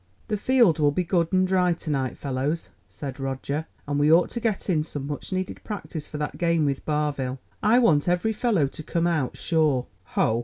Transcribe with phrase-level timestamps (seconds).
[0.29, 4.31] "The field will be good and dry to night, fellows," said Roger, "and we ought
[4.31, 7.37] to get in some much needed practice for that game with Barville.
[7.61, 9.85] I want every fellow to come out, sure."
[10.15, 10.39] "Ho!"